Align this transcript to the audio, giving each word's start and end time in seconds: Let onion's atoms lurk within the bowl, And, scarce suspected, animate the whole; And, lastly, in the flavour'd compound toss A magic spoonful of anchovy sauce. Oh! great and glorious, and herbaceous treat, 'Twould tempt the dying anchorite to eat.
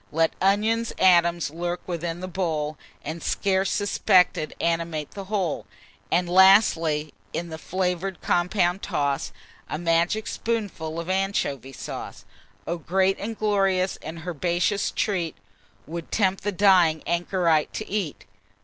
Let 0.11 0.33
onion's 0.41 0.91
atoms 0.97 1.51
lurk 1.51 1.79
within 1.87 2.21
the 2.21 2.27
bowl, 2.27 2.75
And, 3.05 3.21
scarce 3.21 3.69
suspected, 3.71 4.55
animate 4.59 5.11
the 5.11 5.25
whole; 5.25 5.67
And, 6.11 6.27
lastly, 6.27 7.13
in 7.33 7.49
the 7.49 7.59
flavour'd 7.59 8.19
compound 8.19 8.81
toss 8.81 9.31
A 9.69 9.77
magic 9.77 10.25
spoonful 10.25 10.99
of 10.99 11.07
anchovy 11.07 11.71
sauce. 11.73 12.25
Oh! 12.65 12.77
great 12.79 13.19
and 13.19 13.37
glorious, 13.37 13.97
and 14.01 14.23
herbaceous 14.25 14.89
treat, 14.89 15.35
'Twould 15.85 16.11
tempt 16.11 16.43
the 16.43 16.51
dying 16.51 17.03
anchorite 17.05 17.71
to 17.73 17.87
eat. 17.87 18.25